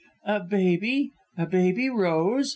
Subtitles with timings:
[0.25, 1.11] "'A baby!
[1.37, 2.49] A baby rose!'